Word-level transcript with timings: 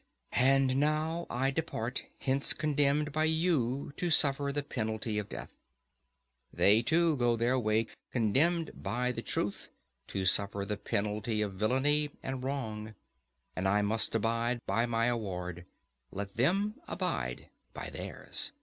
And 0.41 0.77
now 0.77 1.27
I 1.29 1.51
depart 1.51 2.05
hence 2.17 2.53
condemned 2.53 3.11
by 3.11 3.25
you 3.25 3.93
to 3.97 4.09
suffer 4.09 4.51
the 4.51 4.63
penalty 4.63 5.19
of 5.19 5.29
death,—they 5.29 6.81
too 6.81 7.15
go 7.17 7.35
their 7.35 7.59
ways 7.59 7.95
condemned 8.11 8.71
by 8.81 9.11
the 9.11 9.21
truth 9.21 9.69
to 10.07 10.25
suffer 10.25 10.65
the 10.65 10.75
penalty 10.77 11.43
of 11.43 11.53
villainy 11.53 12.09
and 12.23 12.43
wrong; 12.43 12.95
and 13.55 13.67
I 13.67 13.83
must 13.83 14.15
abide 14.15 14.59
by 14.65 14.87
my 14.87 15.05
award—let 15.05 16.35
them 16.35 16.81
abide 16.87 17.49
by 17.71 17.91
theirs. 17.91 18.53